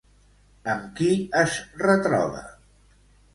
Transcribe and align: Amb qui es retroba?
Amb 0.73 0.87
qui 0.99 1.09
es 1.41 1.59
retroba? 1.85 2.43